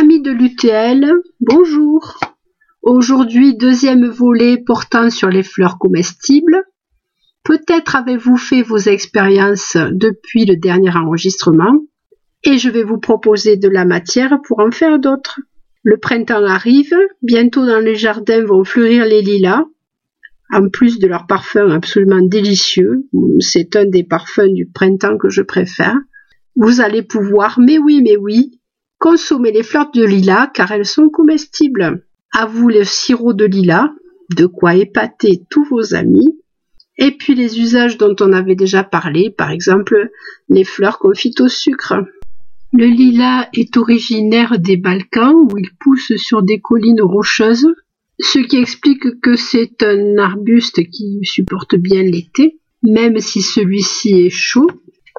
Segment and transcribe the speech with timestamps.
[0.00, 2.20] Amis de l'UTL, bonjour.
[2.82, 6.62] Aujourd'hui, deuxième volet portant sur les fleurs comestibles.
[7.42, 11.80] Peut-être avez-vous fait vos expériences depuis le dernier enregistrement
[12.44, 15.40] et je vais vous proposer de la matière pour en faire d'autres.
[15.82, 19.64] Le printemps arrive, bientôt dans les jardins vont fleurir les lilas,
[20.52, 23.08] en plus de leur parfum absolument délicieux.
[23.40, 25.96] C'est un des parfums du printemps que je préfère.
[26.54, 28.57] Vous allez pouvoir, mais oui, mais oui,
[28.98, 32.04] Consommez les fleurs de lilas car elles sont comestibles.
[32.32, 33.90] À vous le sirop de lilas,
[34.36, 36.38] de quoi épater tous vos amis.
[36.98, 40.10] Et puis les usages dont on avait déjà parlé, par exemple
[40.48, 41.94] les fleurs confites au sucre.
[42.72, 47.68] Le lilas est originaire des Balkans où il pousse sur des collines rocheuses,
[48.18, 54.30] ce qui explique que c'est un arbuste qui supporte bien l'été, même si celui-ci est
[54.30, 54.68] chaud.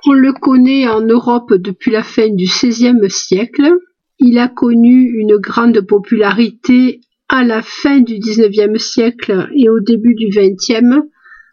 [0.06, 3.70] On le connaît en Europe depuis la fin du XVIe siècle.
[4.18, 10.16] Il a connu une grande popularité à la fin du XIXe siècle et au début
[10.16, 11.04] du XXe,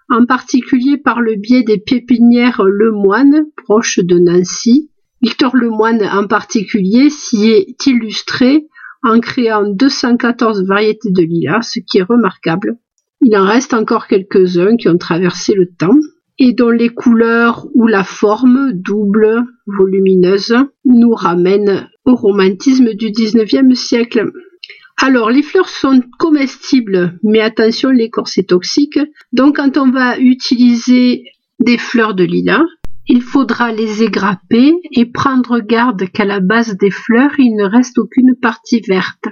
[0.09, 4.91] en particulier par le biais des pépinières Lemoine, proches de Nancy.
[5.23, 8.69] Victor Lemoine en particulier s'y est illustré
[9.03, 12.79] en créant 214 variétés de lilas, ce qui est remarquable.
[13.23, 15.98] Il en reste encore quelques-uns qui ont traversé le temps
[16.39, 23.79] et dont les couleurs ou la forme double, volumineuse, nous ramènent au romantisme du XIXe
[23.79, 24.33] siècle.
[25.01, 28.98] Alors, les fleurs sont comestibles, mais attention, l'écorce est toxique.
[29.33, 31.25] Donc, quand on va utiliser
[31.61, 32.64] des fleurs de lilas,
[33.09, 37.98] il faudra les égrapper et prendre garde qu'à la base des fleurs, il ne reste
[37.98, 39.27] aucune partie verte.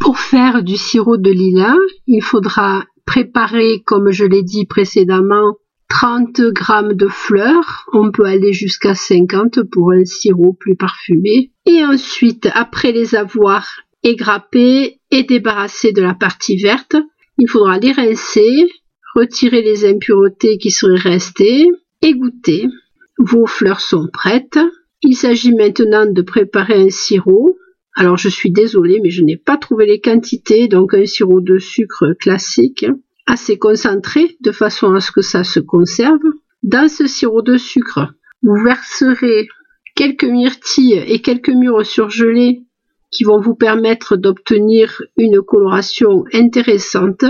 [0.00, 5.56] Pour faire du sirop de lilas, il faudra préparer, comme je l'ai dit précédemment,
[5.90, 11.50] 30 grammes de fleurs, on peut aller jusqu'à 50 pour un sirop plus parfumé.
[11.66, 13.66] Et ensuite, après les avoir
[14.02, 16.96] égrappés et débarrassés de la partie verte,
[17.38, 18.70] il faudra les rincer,
[19.14, 21.66] retirer les impuretés qui seraient restées
[22.02, 22.66] et goûter.
[23.18, 24.58] Vos fleurs sont prêtes.
[25.02, 27.58] Il s'agit maintenant de préparer un sirop.
[27.94, 31.58] Alors je suis désolée, mais je n'ai pas trouvé les quantités, donc un sirop de
[31.58, 32.86] sucre classique
[33.26, 36.20] assez concentré de façon à ce que ça se conserve.
[36.62, 39.48] Dans ce sirop de sucre, vous verserez
[39.94, 42.62] quelques myrtilles et quelques mûres surgelées
[43.10, 47.24] qui vont vous permettre d'obtenir une coloration intéressante,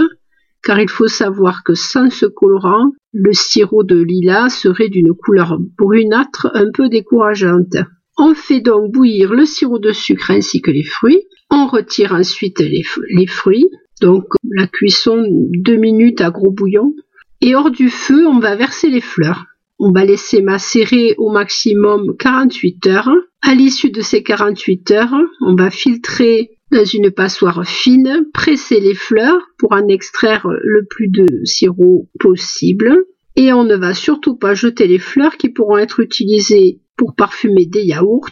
[0.62, 5.58] car il faut savoir que sans ce colorant, le sirop de lilas serait d'une couleur
[5.78, 7.76] brunâtre un peu décourageante.
[8.18, 11.22] On fait donc bouillir le sirop de sucre ainsi que les fruits.
[11.50, 16.94] On retire ensuite les, les fruits donc la cuisson deux minutes à gros bouillon.
[17.40, 19.46] Et hors du feu, on va verser les fleurs.
[19.78, 23.10] On va laisser macérer au maximum 48 heures.
[23.40, 28.94] À l'issue de ces 48 heures, on va filtrer dans une passoire fine, presser les
[28.94, 33.04] fleurs pour en extraire le plus de sirop possible.
[33.36, 37.64] Et on ne va surtout pas jeter les fleurs qui pourront être utilisées pour parfumer
[37.64, 38.28] des yaourts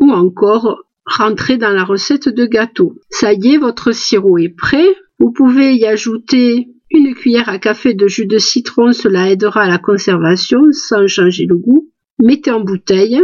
[0.00, 2.96] ou encore rentrer dans la recette de gâteau.
[3.08, 4.88] Ça y est, votre sirop est prêt.
[5.18, 9.68] Vous pouvez y ajouter une cuillère à café de jus de citron, cela aidera à
[9.68, 11.88] la conservation sans changer le goût.
[12.18, 13.20] Mettez en bouteille.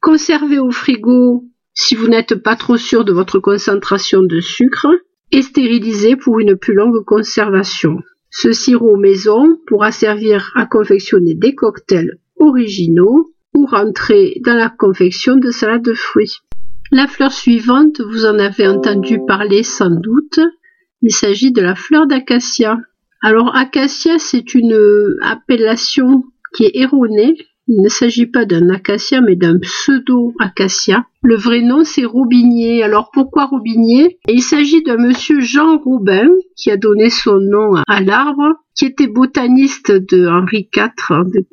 [0.00, 4.88] Conservez au frigo si vous n'êtes pas trop sûr de votre concentration de sucre
[5.32, 7.98] et stérilisez pour une plus longue conservation.
[8.30, 15.36] Ce sirop maison pourra servir à confectionner des cocktails originaux ou rentrer dans la confection
[15.36, 16.38] de salade de fruits.
[16.92, 20.38] La fleur suivante, vous en avez entendu parler sans doute,
[21.06, 22.78] il s'agit de la fleur d'acacia.
[23.22, 24.76] Alors acacia, c'est une
[25.22, 27.36] appellation qui est erronée.
[27.68, 31.06] Il ne s'agit pas d'un acacia, mais d'un pseudo-acacia.
[31.22, 32.82] Le vrai nom, c'est Robinier.
[32.82, 34.18] Alors pourquoi Robinier?
[34.28, 39.06] Il s'agit d'un monsieur Jean Robin qui a donné son nom à l'arbre, qui était
[39.06, 40.90] botaniste de Henri IV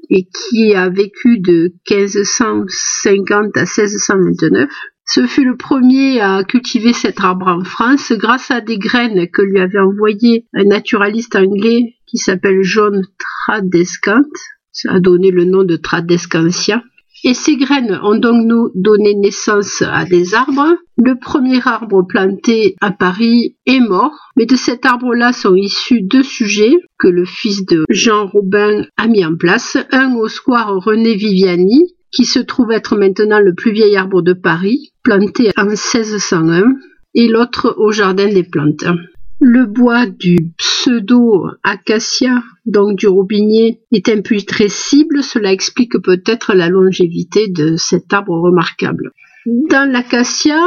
[0.09, 4.70] et qui a vécu de 1550 à 1629.
[5.06, 9.41] Ce fut le premier à cultiver cet arbre en France grâce à des graines que
[9.41, 14.23] lui avait envoyées un naturaliste anglais qui s'appelle John Tradescant.
[14.72, 16.84] Ça a donné le nom de Tradescantia.
[17.26, 20.76] Et ces graines ont donc donné naissance à des arbres.
[20.97, 26.23] Le premier arbre planté à Paris est mort, mais de cet arbre-là sont issus deux
[26.23, 29.78] sujets que le fils de Jean Robin a mis en place.
[29.91, 34.34] Un au square René Viviani, qui se trouve être maintenant le plus vieil arbre de
[34.34, 36.64] Paris, planté en 1601,
[37.16, 38.85] et l'autre au Jardin des Plantes.
[39.40, 47.76] Le bois du pseudo-acacia, donc du robinier, est imputrescible, cela explique peut-être la longévité de
[47.76, 49.11] cet arbre remarquable.
[49.46, 50.61] Dans l'acacia,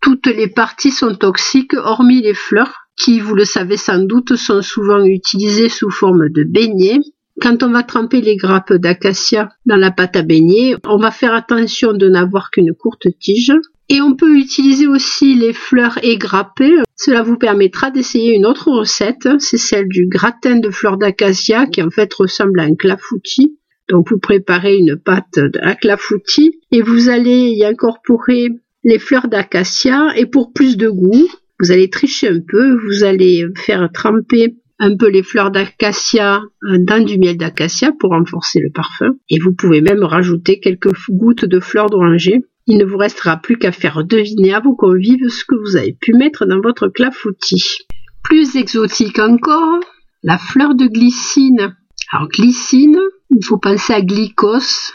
[0.00, 4.62] toutes les parties sont toxiques hormis les fleurs qui, vous le savez sans doute, sont
[4.62, 7.00] souvent utilisées sous forme de beignets.
[7.40, 11.34] Quand on va tremper les grappes d'acacia dans la pâte à beignet, on va faire
[11.34, 13.52] attention de n'avoir qu'une courte tige.
[13.92, 16.72] Et on peut utiliser aussi les fleurs égrappées.
[16.96, 21.82] Cela vous permettra d'essayer une autre recette, c'est celle du gratin de fleurs d'acacia qui
[21.82, 23.58] en fait ressemble à un clafoutis.
[23.90, 28.48] Donc vous préparez une pâte à clafoutis et vous allez y incorporer
[28.82, 31.28] les fleurs d'acacia et pour plus de goût,
[31.60, 36.78] vous allez tricher un peu, vous allez faire tremper un peu les fleurs d'acacia euh,
[36.80, 39.16] dans du miel d'acacia pour renforcer le parfum.
[39.28, 42.40] Et vous pouvez même rajouter quelques gouttes de fleurs d'oranger.
[42.66, 45.96] Il ne vous restera plus qu'à faire deviner à vos convives ce que vous avez
[46.00, 47.78] pu mettre dans votre clafoutis.
[48.22, 49.80] Plus exotique encore,
[50.22, 51.74] la fleur de glycine.
[52.12, 53.00] Alors glycine,
[53.30, 54.92] il faut penser à glycos,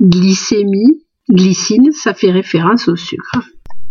[0.00, 3.40] glycémie, glycine, ça fait référence au sucre.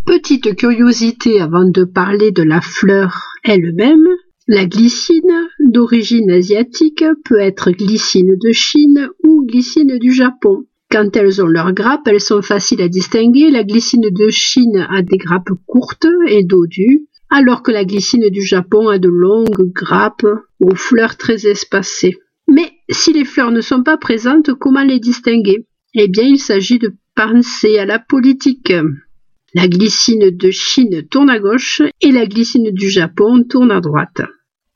[0.05, 4.07] Petite curiosité avant de parler de la fleur elle-même,
[4.47, 10.65] la glycine d'origine asiatique peut être glycine de Chine ou glycine du Japon.
[10.89, 13.51] Quand elles ont leurs grappes, elles sont faciles à distinguer.
[13.51, 18.41] La glycine de Chine a des grappes courtes et dodues, alors que la glycine du
[18.41, 20.27] Japon a de longues grappes
[20.59, 22.17] aux fleurs très espacées.
[22.47, 25.67] Mais si les fleurs ne sont pas présentes, comment les distinguer?
[25.93, 28.71] Eh bien, il s'agit de penser à la politique.
[29.53, 34.21] La glycine de Chine tourne à gauche et la glycine du Japon tourne à droite.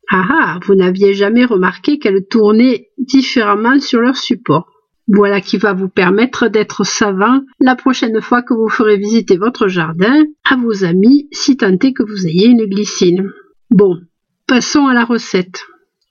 [0.10, 4.71] Ah ah, vous n'aviez jamais remarqué qu'elles tournaient différemment sur leur support.
[5.14, 9.68] Voilà qui va vous permettre d'être savant la prochaine fois que vous ferez visiter votre
[9.68, 13.30] jardin à vos amis si tant est que vous ayez une glycine.
[13.70, 14.00] Bon,
[14.48, 15.66] passons à la recette.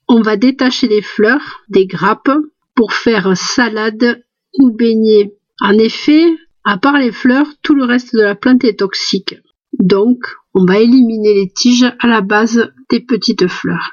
[0.06, 2.30] On va détacher les fleurs des grappes
[2.74, 4.22] pour faire salade
[4.58, 5.34] ou beignet.
[5.62, 6.24] En effet,
[6.64, 9.36] à part les fleurs, tout le reste de la plante est toxique.
[9.78, 10.18] Donc,
[10.52, 13.92] on va éliminer les tiges à la base des petites fleurs.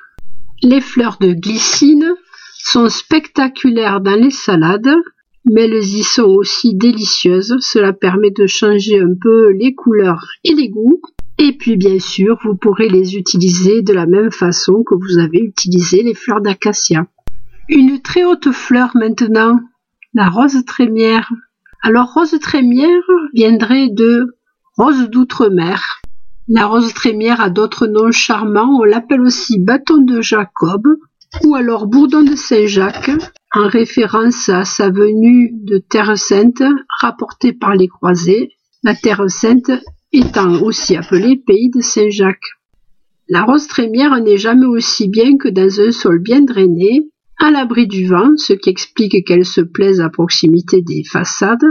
[0.64, 2.14] Les fleurs de glycine
[2.72, 4.94] sont spectaculaires dans les salades,
[5.46, 7.56] mais elles y sont aussi délicieuses.
[7.62, 11.02] Cela permet de changer un peu les couleurs et les goûts.
[11.38, 15.40] Et puis bien sûr, vous pourrez les utiliser de la même façon que vous avez
[15.40, 17.08] utilisé les fleurs d'acacia.
[17.70, 19.58] Une très haute fleur maintenant,
[20.14, 21.32] la rose trémière.
[21.84, 22.90] Alors rose trémière
[23.34, 24.36] viendrait de
[24.78, 26.02] rose d'outre-mer.
[26.50, 30.88] La rose trémière a d'autres noms charmants, on l'appelle aussi bâton de Jacob
[31.44, 33.12] ou alors bourdon de Saint-Jacques
[33.54, 36.64] en référence à sa venue de Terre Sainte
[37.02, 38.52] rapportée par les croisés,
[38.84, 39.72] la Terre Sainte
[40.12, 42.58] étant aussi appelée pays de Saint-Jacques.
[43.30, 47.88] La rose trémière n'est jamais aussi bien que dans un sol bien drainé, à l'abri
[47.88, 51.66] du vent, ce qui explique qu'elle se plaise à proximité des façades,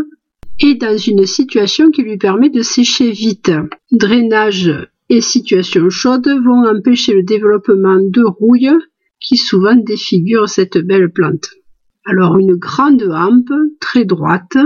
[0.61, 3.53] et dans une situation qui lui permet de sécher vite.
[3.93, 4.73] Drainage
[5.09, 8.71] et situation chaude vont empêcher le développement de rouille
[9.27, 11.51] qui souvent défigurent cette belle plante.
[12.05, 14.57] Alors une grande hampe très droite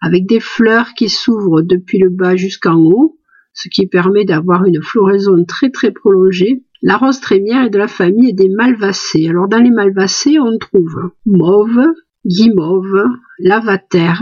[0.00, 3.18] avec des fleurs qui s'ouvrent depuis le bas jusqu'en haut,
[3.52, 7.88] ce qui permet d'avoir une floraison très très prolongée la rose trémière est de la
[7.88, 9.28] famille des malvacées.
[9.28, 11.78] Alors dans les malvacées, on trouve mauve,
[12.24, 13.04] guimauve,
[13.38, 14.14] lavater.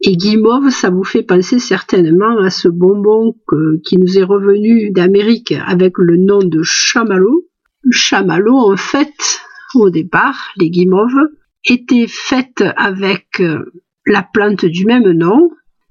[0.00, 3.36] Et guimauve, ça vous fait penser certainement à ce bonbon
[3.84, 7.46] qui nous est revenu d'Amérique avec le nom de chamallow.
[7.90, 9.40] Chamallow, en fait,
[9.74, 11.28] au départ, les guimauves,
[11.64, 13.72] étaient faites avec euh,
[14.06, 15.50] la plante du même nom,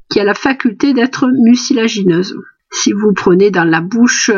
[0.10, 2.36] qui a la faculté d'être mucilagineuse.
[2.72, 4.32] Si vous prenez dans la bouche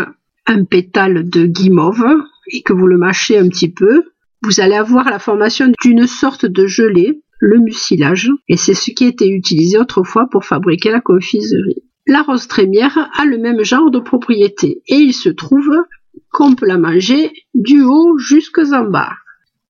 [0.45, 2.05] un pétale de guimauve
[2.47, 4.03] et que vous le mâchez un petit peu,
[4.43, 9.05] vous allez avoir la formation d'une sorte de gelée, le mucilage, et c'est ce qui
[9.05, 11.83] était utilisé autrefois pour fabriquer la confiserie.
[12.07, 15.71] La rose trémière a le même genre de propriété et il se trouve
[16.31, 19.13] qu'on peut la manger du haut jusqu'en bas.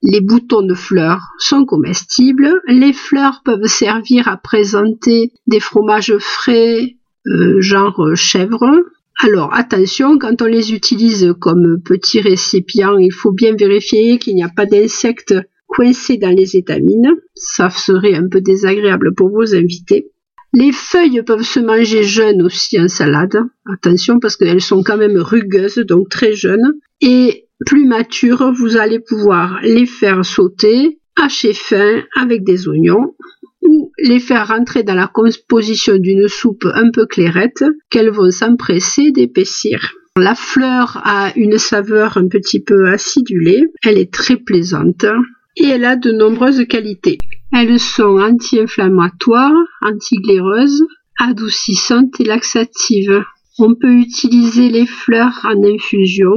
[0.03, 6.97] Les boutons de fleurs sont comestibles, les fleurs peuvent servir à présenter des fromages frais,
[7.27, 8.83] euh, genre chèvre,
[9.23, 14.43] alors attention, quand on les utilise comme petits récipients, il faut bien vérifier qu'il n'y
[14.43, 15.35] a pas d'insectes
[15.67, 17.11] coincés dans les étamines.
[17.35, 20.10] Ça serait un peu désagréable pour vos invités.
[20.53, 23.37] Les feuilles peuvent se manger jeunes aussi en salade.
[23.65, 26.73] Attention parce qu'elles sont quand même rugueuses, donc très jeunes.
[26.99, 33.15] Et plus matures, vous allez pouvoir les faire sauter, hacher fin avec des oignons
[33.61, 39.11] ou les faire rentrer dans la composition d'une soupe un peu clairette qu'elles vont s'empresser
[39.11, 39.93] d'épaissir.
[40.17, 45.05] La fleur a une saveur un petit peu acidulée, elle est très plaisante
[45.55, 47.17] et elle a de nombreuses qualités.
[47.53, 50.85] Elles sont anti-inflammatoires, anti-glaireuses,
[51.19, 53.23] adoucissante et laxative.
[53.59, 56.33] On peut utiliser les fleurs en infusion,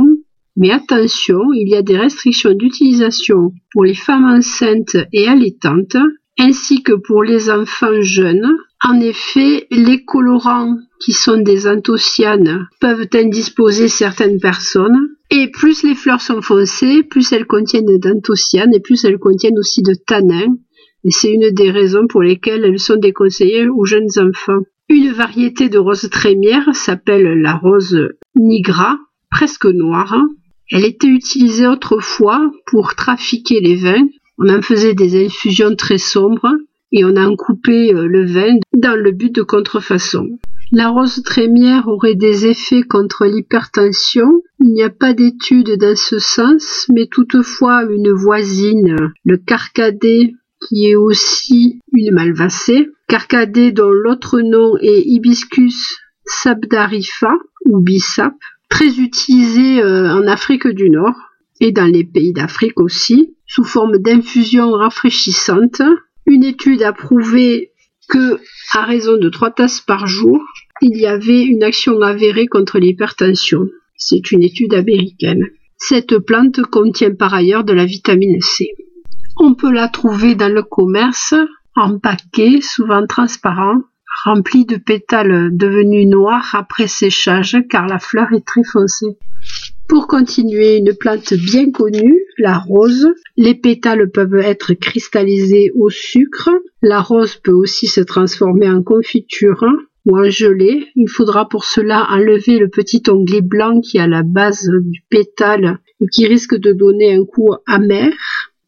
[0.56, 5.96] mais attention, il y a des restrictions d'utilisation pour les femmes enceintes et allaitantes,
[6.38, 8.56] ainsi que pour les enfants jeunes.
[8.82, 15.08] En effet, les colorants qui sont des anthocyanes peuvent indisposer certaines personnes.
[15.30, 19.82] Et plus les fleurs sont foncées, plus elles contiennent d'anthocyanes et plus elles contiennent aussi
[19.82, 20.56] de tanins.
[21.04, 24.60] Et c'est une des raisons pour lesquelles elles sont déconseillées aux jeunes enfants.
[24.88, 28.98] Une variété de rose trémière s'appelle la rose nigra,
[29.30, 30.16] presque noire.
[30.70, 34.06] Elle était utilisée autrefois pour trafiquer les vins.
[34.38, 36.52] On en faisait des infusions très sombres
[36.92, 40.38] et on en coupait euh, le vin dans le but de contrefaçon.
[40.72, 44.42] La rose trémière aurait des effets contre l'hypertension.
[44.60, 50.34] Il n'y a pas d'études dans ce sens, mais toutefois une voisine, le carcadé,
[50.68, 57.32] qui est aussi une malvacée, carcadé dont l'autre nom est Hibiscus sabdarifa
[57.66, 58.34] ou bisap,
[58.68, 61.14] très utilisé euh, en Afrique du Nord
[61.60, 65.82] et dans les pays d'Afrique aussi, sous forme d'infusion rafraîchissante.
[66.26, 67.72] Une étude a prouvé
[68.08, 68.38] que,
[68.72, 70.42] à raison de 3 tasses par jour,
[70.82, 73.68] il y avait une action avérée contre l'hypertension.
[73.96, 75.46] C'est une étude américaine.
[75.76, 78.70] Cette plante contient par ailleurs de la vitamine C.
[79.36, 81.34] On peut la trouver dans le commerce,
[81.74, 83.80] en paquet, souvent transparent,
[84.24, 89.18] rempli de pétales devenus noirs après séchage car la fleur est très foncée.
[89.88, 93.08] Pour continuer, une plante bien connue, la rose.
[93.36, 96.50] Les pétales peuvent être cristallisés au sucre.
[96.80, 99.64] La rose peut aussi se transformer en confiture
[100.06, 100.86] ou en gelée.
[100.94, 105.04] Il faudra pour cela enlever le petit onglet blanc qui est à la base du
[105.10, 108.12] pétale et qui risque de donner un goût amer.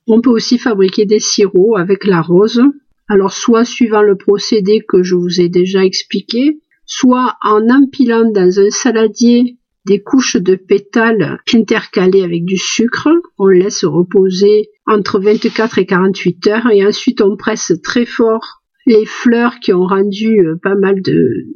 [0.07, 2.63] On peut aussi fabriquer des sirops avec la rose.
[3.09, 8.61] Alors soit suivant le procédé que je vous ai déjà expliqué, soit en empilant dans
[8.61, 13.09] un saladier des couches de pétales intercalées avec du sucre.
[13.39, 19.05] On laisse reposer entre 24 et 48 heures et ensuite on presse très fort les
[19.05, 21.47] fleurs qui ont rendu euh, pas mal de,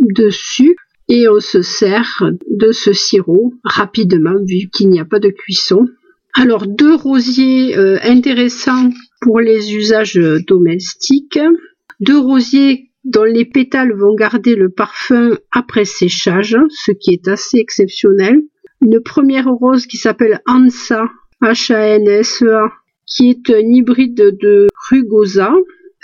[0.00, 5.18] de sucre et on se sert de ce sirop rapidement vu qu'il n'y a pas
[5.18, 5.86] de cuisson.
[6.34, 11.38] Alors deux rosiers euh, intéressants pour les usages domestiques,
[12.00, 17.58] deux rosiers dont les pétales vont garder le parfum après séchage, ce qui est assez
[17.58, 18.42] exceptionnel.
[18.80, 21.04] Une première rose qui s'appelle Hansa,
[21.42, 22.70] H-A-N-S-E-A, e
[23.06, 25.52] qui est un hybride de rugosa,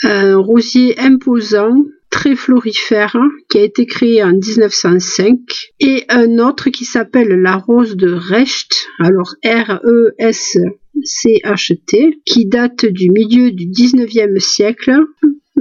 [0.03, 1.85] un rosier imposant
[2.17, 5.39] très florifère hein, qui a été créé en 1905
[5.81, 9.83] et un autre qui s'appelle la rose de Recht, alors R-E-S-C-H-T,
[12.25, 14.97] qui date du milieu du 19e siècle.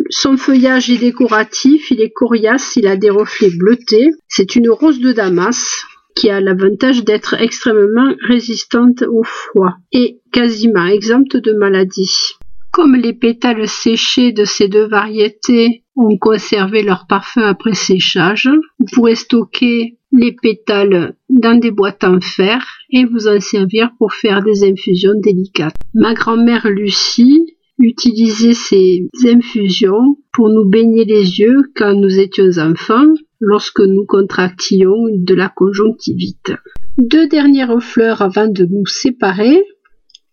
[0.09, 4.11] Son feuillage est décoratif, il est coriace, il a des reflets bleutés.
[4.29, 5.83] C'est une rose de Damas
[6.15, 12.37] qui a l'avantage d'être extrêmement résistante au froid et quasiment exempte de maladies.
[12.75, 18.49] Comme les pétales séchés de ces deux variétés ont conservé leur parfum après séchage.
[18.79, 24.11] Vous pourrez stocker les pétales dans des boîtes en fer et vous en servir pour
[24.11, 25.77] faire des infusions délicates.
[25.93, 33.07] Ma grand-mère Lucie utilisait ces infusions pour nous baigner les yeux quand nous étions enfants
[33.39, 36.51] lorsque nous contractions de la conjonctivite.
[36.97, 39.63] Deux dernières fleurs avant de nous séparer.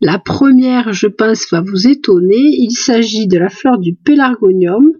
[0.02, 2.36] La première, je pense, va vous étonner.
[2.58, 4.92] Il s'agit de la fleur du pélargonium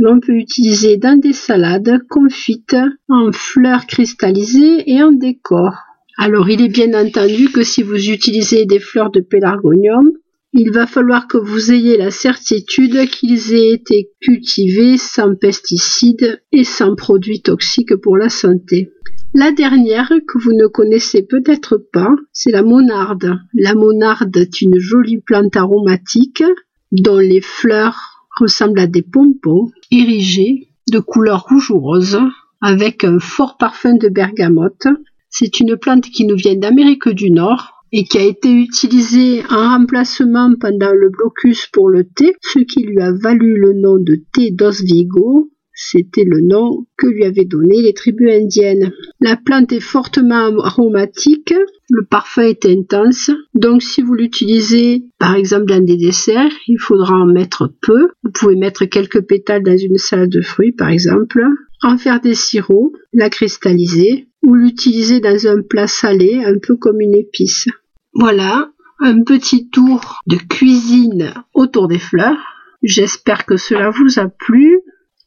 [0.00, 2.76] l'on peut utiliser dans des salades confites,
[3.08, 5.74] en fleurs cristallisées et en décor.
[6.16, 10.10] Alors il est bien entendu que si vous utilisez des fleurs de pélargonium,
[10.52, 16.64] il va falloir que vous ayez la certitude qu'ils aient été cultivés sans pesticides et
[16.64, 18.90] sans produits toxiques pour la santé.
[19.32, 23.38] La dernière que vous ne connaissez peut-être pas, c'est la monarde.
[23.54, 26.42] La monarde est une jolie plante aromatique
[26.90, 32.18] dont les fleurs ressemble à des pompons érigés de couleur rouge ou rose
[32.60, 34.88] avec un fort parfum de bergamote.
[35.28, 39.76] C'est une plante qui nous vient d'Amérique du Nord et qui a été utilisée en
[39.76, 44.24] remplacement pendant le blocus pour le thé, ce qui lui a valu le nom de
[44.32, 45.50] thé d'Osvigo,
[45.82, 48.92] c'était le nom que lui avaient donné les tribus indiennes.
[49.18, 51.54] La plante est fortement aromatique,
[51.88, 57.14] le parfum est intense, donc si vous l'utilisez par exemple dans des desserts, il faudra
[57.14, 58.08] en mettre peu.
[58.22, 61.42] Vous pouvez mettre quelques pétales dans une salade de fruits par exemple,
[61.82, 67.00] en faire des sirops, la cristalliser ou l'utiliser dans un plat salé, un peu comme
[67.00, 67.68] une épice.
[68.12, 68.70] Voilà,
[69.00, 72.36] un petit tour de cuisine autour des fleurs.
[72.82, 74.80] J'espère que cela vous a plu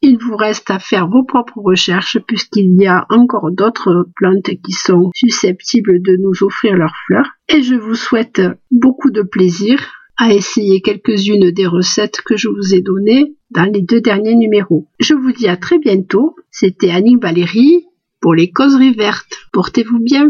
[0.06, 4.72] Il vous reste à faire vos propres recherches puisqu'il y a encore d'autres plantes qui
[4.72, 7.30] sont susceptibles de nous offrir leurs fleurs.
[7.48, 9.80] Et je vous souhaite beaucoup de plaisir
[10.18, 14.86] à essayer quelques-unes des recettes que je vous ai données dans les deux derniers numéros.
[15.00, 16.36] Je vous dis à très bientôt.
[16.50, 17.86] C'était Annie Valérie
[18.20, 19.38] pour les causeries vertes.
[19.54, 20.28] Portez-vous bien.